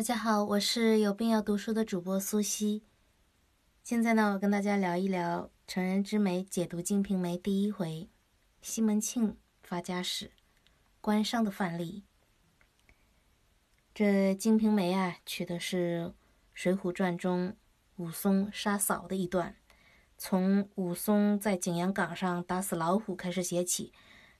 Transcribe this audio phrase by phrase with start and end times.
[0.00, 2.84] 大家好，我是有病要读书的主播苏西。
[3.82, 8.08] 现在呢，我跟大家聊一聊《成人之美》解读《金瓶梅》第一回
[8.62, 10.30] 西门庆发家史，
[11.02, 12.04] 官商的范例。
[13.92, 16.06] 这《金瓶梅》啊，取的是
[16.54, 17.54] 《水浒传》中
[17.96, 19.54] 武松杀嫂的一段，
[20.16, 23.92] 从武松在景阳冈上打死老虎开始写起。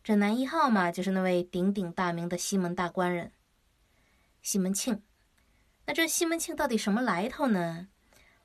[0.02, 3.32] 这男一号嘛，就是那位鼎鼎大名的西门大官人
[4.40, 5.02] 西门庆。
[5.90, 7.88] 那这西门庆到底什么来头呢？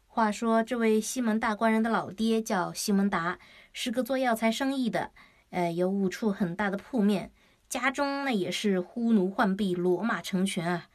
[0.07, 3.37] 话说这位西门大官人的老爹叫西门达，
[3.71, 5.11] 是个做药材生意的，
[5.51, 7.31] 呃，有五处很大的铺面，
[7.69, 10.87] 家中那也是呼奴唤婢，骡马成群啊，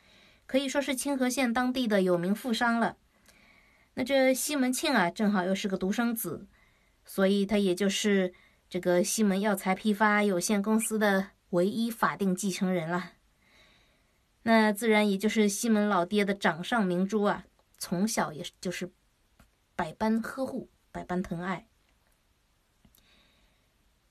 [0.47, 2.97] 可以说是清河县当地的有名富商了。
[3.95, 6.49] 那这西门庆啊，正好又是个独生子，
[7.05, 8.35] 所以他也就是
[8.69, 13.13] 这个西门药材批发有限公司的唯一法定继承人了。
[14.43, 17.45] 那自然也就是西门老爹的掌上明珠啊，
[17.77, 18.91] 从小也就是
[19.77, 21.67] 百般呵护，百般疼爱。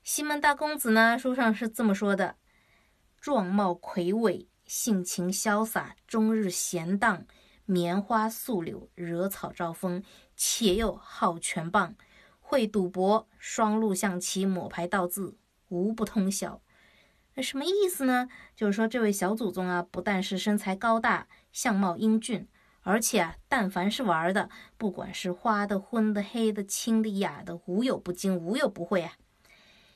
[0.02, 2.36] 西门大公子呢，书上是这么说的：
[3.20, 7.26] 壮貌魁伟，性情潇洒，终日闲荡，
[7.64, 10.02] 棉花素柳，惹草招风，
[10.36, 11.94] 且又好拳棒，
[12.40, 15.36] 会赌博，双陆象棋，抹牌倒字，
[15.68, 16.62] 无不通晓。
[17.34, 18.28] 那什么意思呢？
[18.56, 22.46] 就是说，这位小祖宗啊，不但是身材高大、相貌英俊，
[22.82, 29.12] 而且啊，但凡是玩的，不管是花的、昏的、黑的、清的、雅的，无有不精，无有不会啊。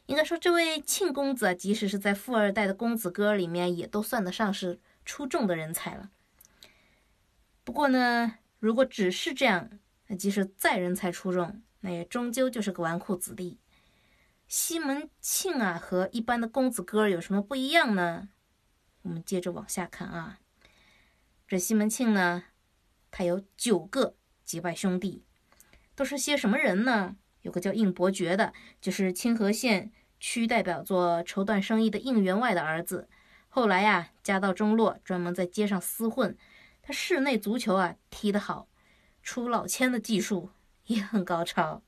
[0.07, 6.11] 应该说，这位庆公子啊，即使是在富二代的公子哥里面，也都算得上是出众的人才了。
[7.65, 9.71] 不过呢，如果只是这样，
[10.07, 13.59] 那即使再人才出众，那也终究就是个纨绔子弟。
[14.47, 18.29] 西门庆啊，和一般的公子哥有什么不一样呢？
[19.03, 20.39] 我们接着往下看啊。
[21.47, 22.45] 这西门庆呢，
[23.11, 25.25] 他有九个结拜兄弟，
[25.95, 27.17] 都是些什么人呢？
[27.43, 33.09] 有个叫应伯爵的，就是清河县区代表做绸缎生意的应员外的儿子。
[33.49, 36.37] 后来呀，家道中落，专门在街上厮混。
[36.83, 38.69] 他室内足球啊踢得好，
[39.23, 40.51] 出老千的技术
[40.87, 41.83] 也很高超。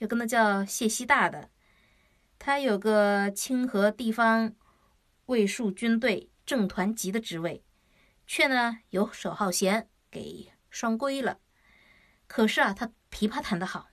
[0.00, 1.50] 有个那叫谢希大的，
[2.38, 4.54] 他有个清河地方
[5.26, 7.62] 卫戍军队正团级的职位，
[8.26, 11.38] 却呢游手好闲，给双规了。
[12.26, 13.88] 可是啊，他琵琶弹得好。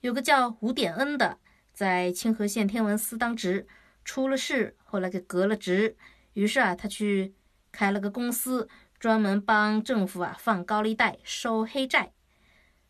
[0.00, 1.38] 有个叫吴典恩的，
[1.72, 3.68] 在清河县天文司当职，
[4.04, 5.96] 出了事，后来给革了职。
[6.32, 7.36] 于是啊，他去
[7.70, 8.68] 开了个公司，
[8.98, 12.12] 专门帮政府啊放高利贷、收黑债。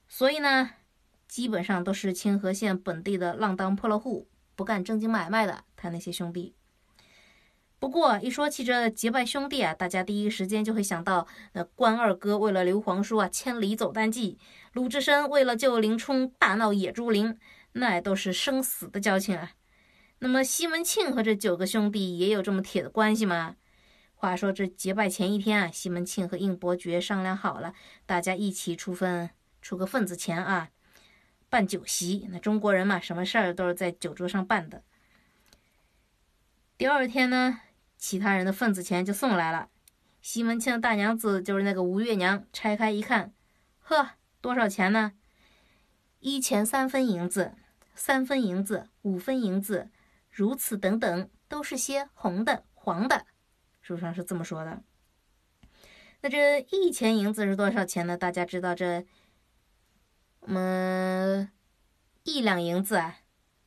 [0.09, 0.71] 所以呢。
[1.31, 4.27] 基本上都是清河县本地的浪荡破落户，
[4.57, 5.63] 不干正经买卖的。
[5.77, 6.57] 他那些兄弟。
[7.79, 14.39] 不过一说起这结拜兄弟啊，大家第一时间就会想到那关二哥为了刘皇叔啊千里走单骑，
[14.73, 17.39] 鲁智深为了救林冲大闹野猪林，
[17.75, 19.53] 那都是生死的交情啊。
[20.19, 23.55] 那么西门庆和这九个兄弟也有这么铁的关系吗？
[24.15, 27.73] 话说这结拜前一天啊，西门庆和应伯爵商量好了，
[28.05, 29.31] 大家一起出分，
[29.63, 30.69] 出个份子钱啊。
[31.51, 34.85] 办酒席，那中国人嘛，什么事儿都是在酒桌上办的。
[36.79, 37.61] 第二天呢，
[37.99, 39.69] 其他人的份子钱就送来了。
[40.23, 43.33] 西门庆大娘子就是那个吴月娘，拆开一看，
[43.81, 45.13] 呵，多少钱呢？
[46.21, 47.55] 一钱三分银子，
[47.97, 49.91] 三分银子，五分银子，
[50.31, 53.27] 如此等等，都是些红的、黄的。
[53.83, 54.83] 书上是这么说的。
[56.21, 58.17] 那这一钱银子是多少钱呢？
[58.17, 59.05] 大家知道这。
[60.41, 61.51] 我们
[62.25, 63.19] 一两银子啊，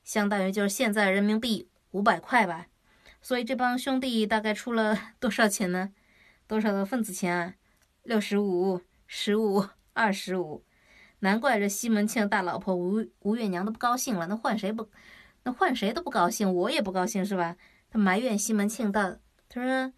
[0.03, 2.67] 相当于就是现在人民币五百块吧。
[3.21, 5.93] 所以这帮兄弟大概出了多少钱呢？
[6.45, 7.53] 多少的份子钱啊？
[8.03, 10.65] 六十五、十五、二十五。
[11.19, 14.27] 难怪这西门庆大老婆吴吴月娘都不高兴了。
[14.27, 14.89] 那换谁不？
[15.43, 17.55] 那换谁都不高兴，我也不高兴是吧？
[17.89, 19.17] 他埋怨西门庆道
[19.47, 19.93] ：“他说，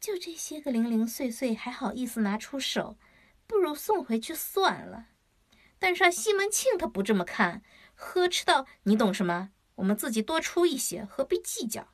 [0.00, 2.96] 就这些个零零碎碎，还好意思拿出手？
[3.46, 5.08] 不如送回去算了。”
[5.82, 7.60] 但是啊，西门庆他不这么看，
[7.96, 9.50] 呵斥道：“你懂什么？
[9.74, 11.88] 我们自己多出一些，何必计较？”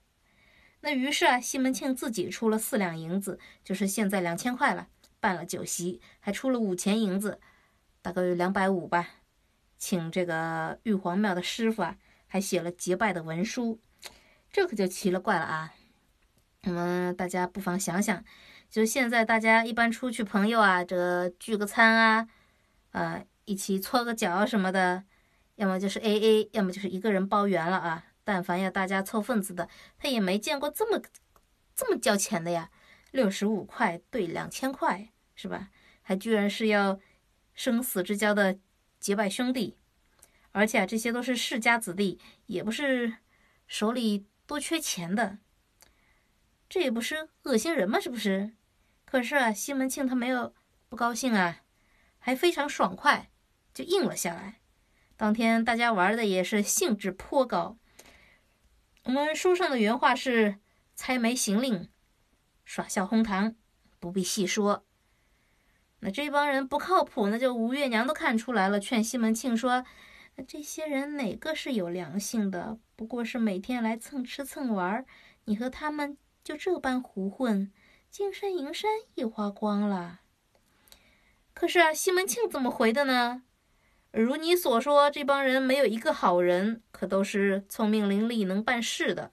[0.81, 4.89] 那于是啊，西门庆自己出了四两银子，就是现在两千块了，
[5.21, 7.41] 办了酒席，还出了五钱银子，
[8.03, 9.09] 大概有两百五吧，
[9.79, 11.97] 请这个玉皇庙的师傅啊，
[12.27, 13.81] 还写了结拜的文书，
[14.53, 15.73] 这可就奇了怪了啊！
[16.65, 18.23] 那么大家不妨想想，
[18.69, 22.29] 就现在大家一般出去朋友啊，这聚个餐啊，
[22.91, 23.25] 呃。
[23.49, 25.05] 一起搓个脚什么的，
[25.55, 28.05] 要么就是 A A，要么就是一个人包圆了啊。
[28.23, 29.67] 但凡要大家凑份子的，
[29.97, 31.03] 他也没见过这么
[31.75, 32.71] 这么交钱的呀。
[33.11, 35.71] 六十五块兑两千块，是吧？
[36.03, 37.01] 还居然是要
[37.55, 38.59] 生死之交的
[39.01, 39.79] 结拜兄弟，
[40.53, 43.15] 而且啊，这些都是世家子弟，也不是
[43.67, 45.39] 手里多缺钱的，
[46.69, 47.99] 这也不是恶心人吗？
[47.99, 48.53] 是不是？
[49.07, 50.55] 可是啊，西门庆他没有
[50.91, 51.63] 不高兴啊，
[52.19, 53.31] 还非常爽快，
[53.79, 54.59] 就应了下来。
[55.17, 57.79] 当天大家玩的也是兴致颇高。
[59.05, 60.59] 我们书上的原话是
[60.97, 61.89] ：“猜枚行令，
[62.65, 63.55] 耍笑哄堂，
[64.01, 64.85] 不必细说。”
[66.01, 69.85] 那这帮人不靠谱，那就吴月娘都看出来了，劝西门庆说
[70.49, 72.81] ：“这些人哪个是有良心的？
[72.97, 75.07] 不过是每天来蹭吃蹭玩，
[75.45, 77.73] 你和他们就这般胡混。”
[78.11, 80.23] 金山银山也花光了。
[81.55, 83.45] 可是啊，西门庆怎么回的呢？
[84.13, 89.33] 如你所说，这帮人没有一个好人，可都是聪明伶俐、能办事的。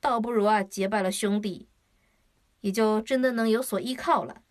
[0.00, 1.68] 倒不如啊，结拜了兄弟，
[2.60, 4.42] 也就真的能有所依靠了。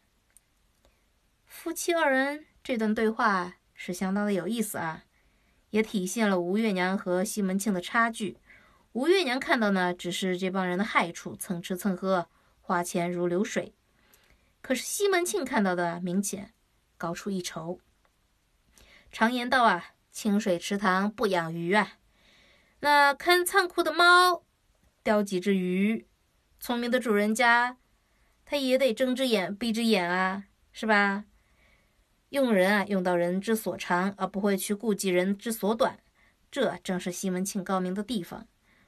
[1.46, 5.06] 夫妻二人这段对话是相当的有意思啊，
[5.70, 8.38] 也体现了吴月娘和西门庆的差距。
[8.94, 12.28] 吴月娘看到呢，只是这帮人的害处，蹭吃蹭喝。
[12.68, 13.76] 花钱如流水，
[14.60, 16.52] 可是西门庆看到的明显
[16.98, 17.80] 高出一筹。
[19.16, 22.00] 常言道啊，清水池塘不养鱼啊。
[22.82, 24.44] 那看仓库的猫
[25.06, 26.06] 叼几只鱼，
[26.60, 27.78] 聪明的主人家
[28.44, 31.24] 他也得睁只眼闭只眼啊，是吧？
[32.28, 35.98] 用人啊，用到人之所长，而不会去顾及人之所短，
[36.52, 38.46] 这正是西门庆高明的地方。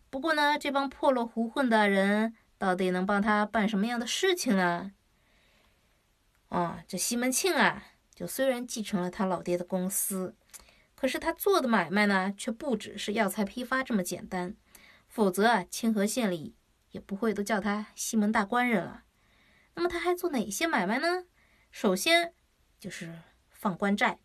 [0.09, 2.35] 不过呢，这帮破落胡混的人。
[2.57, 4.91] 到底能帮他办什么样的事情呢？
[6.49, 7.83] 啊，这西门庆啊，
[8.17, 10.35] 就虽然继承了他老爹的公司，
[10.95, 14.55] 可是他做的买卖呢，却不只是药材批发这么简单。
[15.07, 16.55] 否则啊，清河县里
[16.89, 19.03] 也不会都叫他西门大官人了。
[19.75, 21.25] 那么他还做哪些买卖呢？
[21.69, 22.33] 首先
[22.79, 23.19] 就是
[23.51, 24.17] 放官债，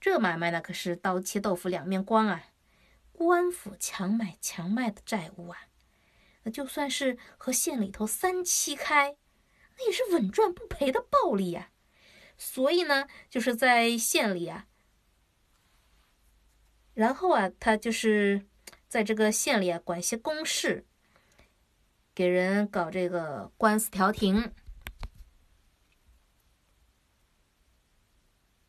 [0.00, 2.44] 这买卖呢可是刀切豆腐两面光啊，
[3.10, 5.58] 官府强买强卖的债务啊。
[6.44, 9.16] 那就算是和县里头三七开，
[9.78, 11.72] 那也是稳赚不赔的暴利呀。
[12.42, 14.66] 所以呢，就是在县里啊，
[16.94, 18.46] 然后啊，他就是
[18.88, 20.86] 在这个县里啊管些公事，
[22.14, 24.52] 给人搞这个官司调停。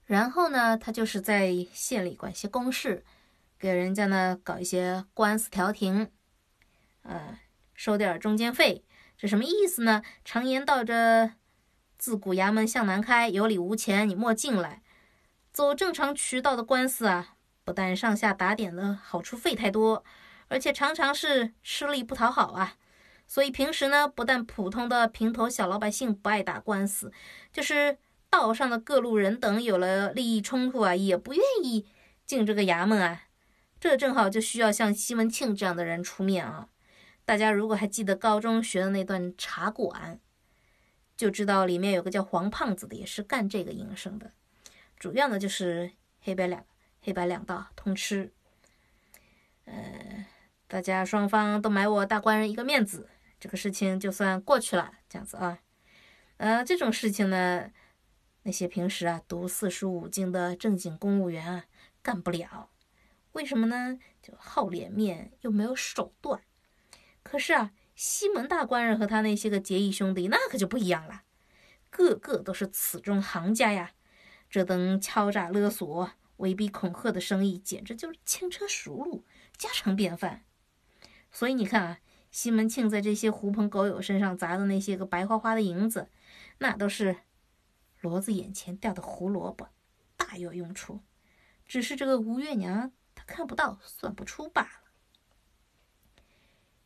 [0.06, 3.06] 然后呢，他就是在县里管些公事，
[3.58, 6.12] 给人家呢搞一些官司调停，
[7.04, 7.40] 啊。
[7.74, 8.86] 收点中间费，
[9.18, 10.04] 这什么意思呢？
[10.24, 11.32] 常言道：“这
[12.02, 14.82] 自古衙门向南开，有理无钱你莫进来。”
[15.54, 20.04] 走正常渠道的官司啊，不但上下打点的好处费太多，
[20.48, 22.74] 而且常常是吃力不讨好啊。
[23.28, 27.14] 所以平时呢，不但普通的平头小老百姓不爱打官司，
[27.54, 28.00] 就是
[28.32, 31.86] 道上的各路人等有了利益冲突啊，也不愿意
[32.26, 33.26] 进这个衙门啊。
[33.80, 36.68] 这正好就需要像西门庆这样的人出面啊。
[37.26, 40.20] 大家如果还记得高中学的那段茶馆，
[41.22, 44.32] 就知道里面有个叫黄胖子的，也是干这个营生的。
[44.98, 46.66] 主要呢就是黑白两
[47.00, 48.34] 黑白两道通吃。
[49.66, 50.26] 呃，
[50.68, 53.08] 大家双方都买我大官人一个面子，
[53.40, 54.94] 这个事情就算过去了。
[55.08, 55.60] 这样子啊，
[56.38, 57.70] 呃，这种事情呢，
[58.42, 61.66] 那些平时啊读四书五经的正经公务员啊
[62.02, 62.72] 干不了。
[63.34, 64.00] 为什么呢？
[64.24, 66.42] 就好脸面，又没有手段。
[67.22, 67.72] 可是啊，
[68.04, 71.22] 西门大官人和他那些个结义兄弟，那可就不一样了，
[71.92, 73.92] 个个都是此中行家呀。
[74.50, 79.24] 这等敲诈勒索、威逼恐吓的生意，简直就是轻车熟路、
[79.56, 80.44] 家常便饭。
[81.32, 82.00] 所以你看啊，
[82.32, 86.10] 西门庆在这些狐朋狗友身上砸的那些个白花花的银子，
[86.58, 87.18] 那都是
[88.02, 89.68] 骡子眼前掉的胡萝卜，
[90.18, 91.02] 大有用处。
[91.68, 94.91] 只是这个吴月娘，她看不到，算不出罢了。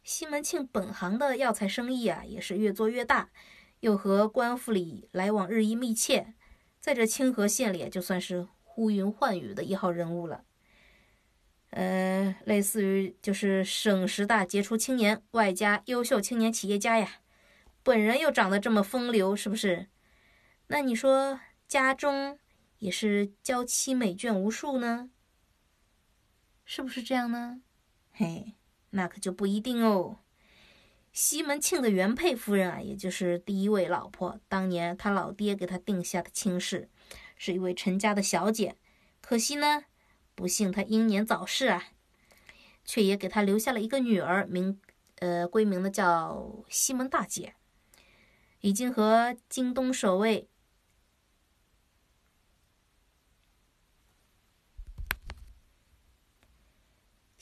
[0.05, 3.31] 西门庆本行的药材生意啊，也是越做越大，
[3.79, 6.35] 又和官府里来往日益密切，
[6.79, 10.45] 在这清河县里就算是呼云唤雨的一号人物了。
[11.71, 17.21] 呃，类似于就是省十大杰出青年，外加优秀青年企业家呀。
[17.81, 19.87] 本人又长得这么风流，是不是？
[20.67, 22.37] 那你说家中
[22.77, 25.09] 也是娇妻美眷无数呢？
[26.63, 27.61] 是不是这样呢？
[28.11, 28.53] 嘿。
[28.95, 30.19] 那可就不一定哦。
[31.11, 36.89] 西门庆的原配夫人啊，也就是第一位老婆，当年他老爹给他定下的亲事，
[37.37, 38.75] 是一位陈家的小姐。
[39.21, 39.83] 可惜呢，
[40.33, 41.83] 不幸她英年早逝啊，
[42.83, 44.79] 却也给他留下了一个女儿，名
[45.19, 47.55] 呃，闺名呢叫西门大姐。
[48.61, 50.47] 已经和京东守卫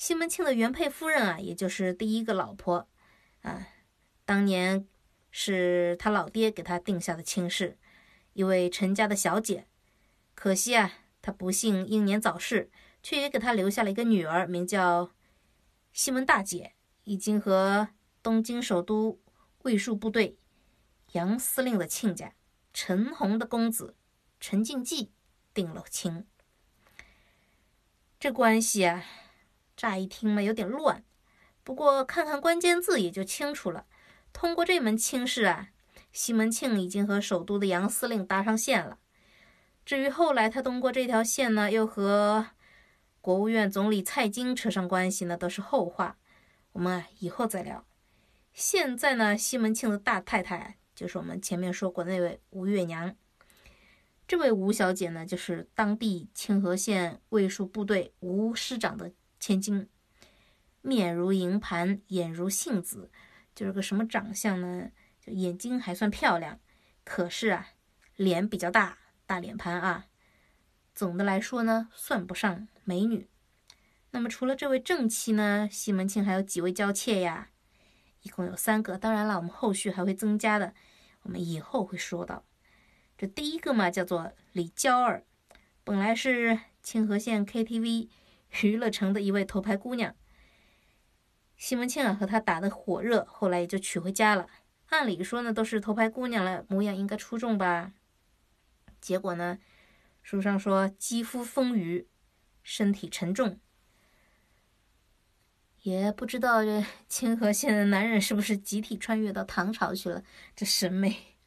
[0.04, 2.90] 西门庆的原配夫人啊，也就是第一个老婆
[3.44, 3.70] 啊，
[4.26, 4.86] 当年
[5.32, 7.78] 是他老爹给他定下的亲事，
[8.34, 9.66] 一位陈家的小姐。
[10.36, 10.92] 可惜啊，
[11.22, 12.70] 他不幸英年早逝，
[13.02, 15.10] 却也给他留下了一个女儿，名叫
[15.94, 16.74] 西门大姐，
[17.06, 17.88] 已经和
[18.22, 19.22] 东京首都
[19.60, 20.38] 卫戍部队
[21.14, 22.34] 杨司令的亲家
[22.74, 23.96] 陈洪的公子
[24.42, 25.14] 陈敬济
[25.54, 26.28] 定了亲。
[28.20, 29.06] 这关系啊。
[29.76, 31.04] 乍一听嘛，有点乱，
[31.64, 33.86] 不过看看关键字也就清楚了。
[34.32, 35.70] 通过这门亲事啊，
[36.12, 39.00] 西门庆已经和首都的杨司令搭上线了。
[39.86, 42.48] 至于后来他通过这条线呢，又和
[43.20, 46.18] 国务院总理蔡京扯上关系呢，都是后话，
[46.74, 47.86] 我们以后再聊。
[48.54, 53.16] 现在呢，西门庆的大太太就是我们前面说过那位吴月娘。
[54.28, 59.12] 这位吴小姐呢，就是当地清河县卫戍部队吴师长的。
[59.46, 59.90] 千金，
[60.82, 63.12] 面如银盘，眼如杏子，
[63.54, 64.90] 就是个什么长相呢？
[65.20, 66.62] 就眼睛还算漂亮，
[67.04, 67.72] 可是啊，
[68.16, 70.06] 脸比较大，大脸盘啊。
[70.96, 73.28] 总的来说呢，算不上美女。
[74.12, 77.50] 那么除了这位正妻呢，西门庆还有几位娇妾呀？
[78.22, 78.98] 一共有三个。
[78.98, 80.74] 当然了，我们后续还会增加的，
[81.24, 82.46] 我们以后会说到。
[83.18, 85.26] 这第一个嘛，叫做李娇儿，
[85.84, 88.08] 本来是清河县 KTV。
[88.62, 90.16] 娱乐城的一位头牌姑娘，
[91.58, 94.48] 西门庆啊和她打得火热，后来也就娶回家了。
[94.90, 97.94] 按理说呢，都是头牌姑娘了，模样应该出众吧？
[99.02, 99.58] 结果呢，
[100.22, 102.06] 书上说肌肤丰腴，
[102.62, 103.60] 身体沉重，
[105.82, 110.24] 也不知道这清河县的男人是不是集体穿越到唐朝去了？
[110.56, 111.38] 这审美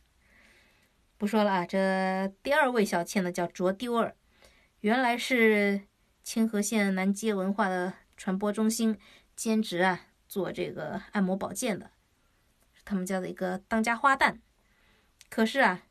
[1.16, 1.64] 不说了啊。
[1.64, 4.16] 这第二位小妾呢，叫卓丢儿，
[4.80, 5.82] 原来是。
[6.26, 8.98] 清河县南街文化的传播中心
[9.36, 11.92] 兼职啊，做这个按摩保健的，
[12.84, 14.40] 他们家的一个当家花旦。
[15.30, 15.84] 可是啊，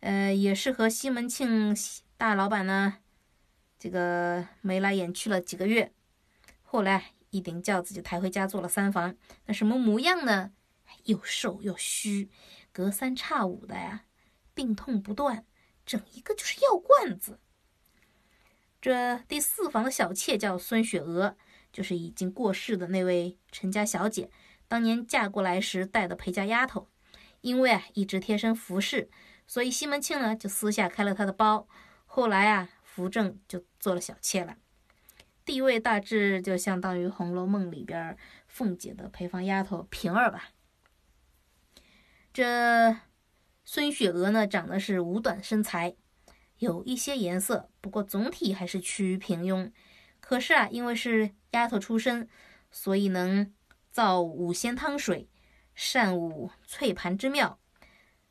[0.00, 1.74] 呃，也是和西门庆
[2.18, 2.98] 大老板呢，
[3.78, 5.90] 这个眉来眼去了几个月，
[6.62, 9.16] 后来一顶轿子就抬回家做了三房。
[9.46, 10.52] 那什么模样呢？
[11.04, 12.30] 又瘦又虚，
[12.72, 14.04] 隔三差五的呀，
[14.52, 15.46] 病痛不断，
[15.86, 17.40] 整一个就是药罐子。
[18.84, 21.38] 这第四房的小妾叫孙雪娥，
[21.72, 24.28] 就是已经过世的那位陈家小姐，
[24.68, 26.86] 当年嫁过来时带的陪嫁丫头。
[27.40, 29.08] 因为啊一直贴身服侍，
[29.46, 31.66] 所以西门庆呢就私下开了她的包。
[32.04, 34.58] 后来啊扶正就做了小妾了，
[35.46, 38.14] 地位大致就相当于《红楼梦》里边
[38.46, 40.50] 凤姐的陪房丫头平儿吧。
[42.34, 42.94] 这
[43.64, 45.96] 孙雪娥呢长得是五短身材。
[46.64, 49.70] 有一些颜色，不过总体还是趋于平庸。
[50.20, 52.26] 可是啊，因为是丫头出身，
[52.70, 53.52] 所以能
[53.90, 55.28] 造五仙汤水，
[55.74, 57.58] 善舞翠盘之妙，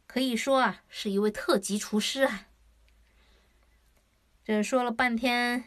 [0.07, 2.47] 可以说啊，是一位特级厨师啊。
[4.43, 5.65] 这说了半天，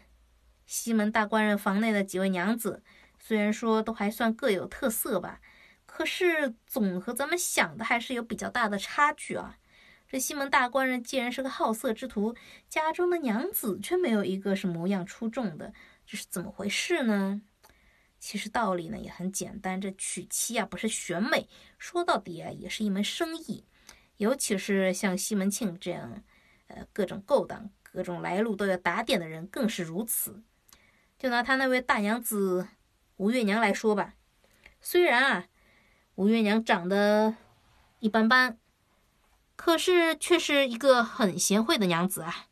[0.66, 2.82] 西门大官人房内的几位娘子，
[3.18, 5.40] 虽然说都还算各有特色吧，
[5.87, 9.56] 可是总和咱们想的还是有比较大的差距啊。
[10.08, 12.36] 这西门大官人既然是个好色之徒，
[12.68, 15.72] 家中的娘子却没有一个是模样出众的，
[16.06, 17.42] 这是怎么回事呢？
[18.20, 23.64] 其实道理呢也很简单，这娶妻啊不是选美，说到底啊也是一门生意，
[24.16, 26.22] 尤其是像西门庆这样，
[26.68, 30.42] 呃各种勾当、各种来路都要打点的人更是如此。
[31.18, 32.68] 就拿他那位大娘子
[33.16, 34.14] 吴月娘来说吧，
[34.80, 35.46] 虽然啊
[36.14, 37.34] 吴月娘长得
[37.98, 38.56] 一般般。
[39.56, 42.46] 可是却是一个很贤惠的娘子啊，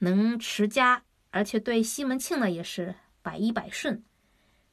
[0.00, 4.02] 能持家，而且对西门庆呢也是百依百顺。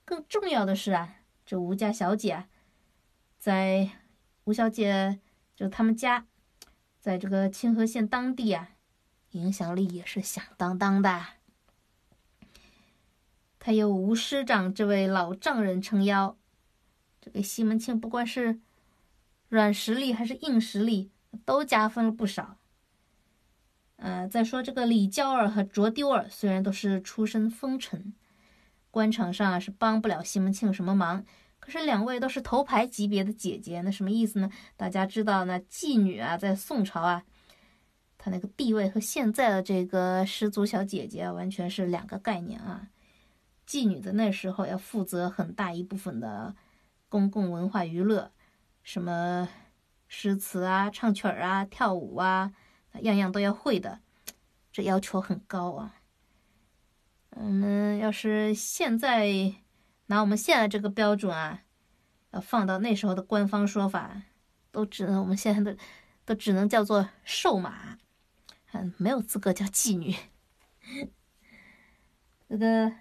[0.04, 1.16] 更重要的是啊，
[1.46, 2.48] 这吴家小姐啊，
[3.38, 3.92] 在
[4.46, 5.20] 吴小姐
[5.56, 6.26] 就他们家，
[7.00, 8.72] 在这个清河县当地啊，
[9.32, 11.26] 影响力也是响当当的。
[13.60, 16.38] 他有吴师长这位老丈人撑腰，
[17.22, 18.60] 这个西门庆不管是
[19.50, 21.12] 软实力还是硬实力。
[21.46, 22.58] 都加分了不少。
[23.98, 28.14] 呃，再说这个李娇儿和卓丢儿，虽然都是出身风尘，
[28.92, 31.26] 官场上啊是帮不了西门庆什么忙，
[31.60, 34.52] 可是两位都是头牌级别的姐姐，那什么意思呢？
[34.76, 37.24] 大家知道，那妓女啊，在宋朝啊，
[38.20, 42.90] 她那个地位和现在的这个失足小姐姐完全是两个概念啊。
[43.66, 46.56] 妓女的那时候要负责很大一部分的
[47.10, 48.32] 公共文化娱乐，
[48.84, 49.50] 什么。
[50.08, 52.54] 诗词啊、唱曲儿啊、跳舞啊，
[53.02, 54.00] 样样都要会的，
[54.72, 55.96] 这要求很高啊。
[57.32, 59.54] 我们要是现在
[60.08, 61.64] 拿我们现在这个标准啊，
[62.32, 64.24] 要放到那时候的官方说法，
[64.72, 65.78] 都只能我们现在的
[66.26, 67.98] 都只能叫做瘦马，
[68.72, 70.16] 嗯，没有资格叫妓女。
[72.50, 72.94] 这个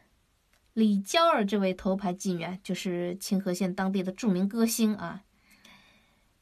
[0.74, 5.22] 李娇儿这位头牌妓女啊，就是清河县当地的著名歌星啊。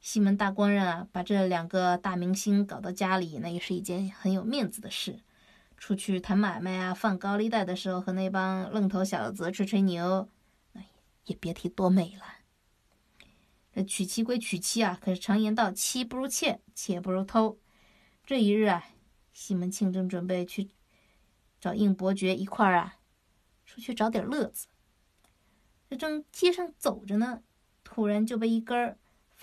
[0.05, 5.19] 西门大官人啊，把这两个大明星搞到家里，那也是一件很有面子的事。
[5.77, 10.29] 出去谈买卖啊，放高利贷的时候，和那帮愣头小子吹吹牛，
[10.73, 10.85] 哎，
[11.25, 12.21] 也别提多美了。
[13.73, 17.57] 这娶妻归娶妻啊，可是常言道，妻不如妾，妾不如偷。
[18.23, 18.85] 这一日啊，
[19.33, 20.69] 西门庆正准备去
[21.59, 22.99] 找应伯爵一块儿啊，
[23.65, 24.67] 出去找点乐子。
[25.89, 27.41] 这正街上走着呢，
[27.83, 28.95] 突然就被一根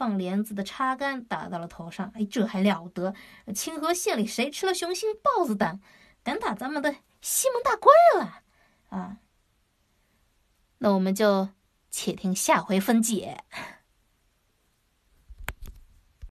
[0.03, 2.11] 放帘子的插杆打到了头上。
[2.17, 3.15] 哎，这还了得！
[3.55, 5.81] 清河县里谁吃了雄心豹子胆？
[6.25, 8.43] 敢打咱们的西门大官人了
[8.89, 9.19] 啊！
[10.79, 11.51] 那我们就
[11.89, 13.45] 且听下回分解。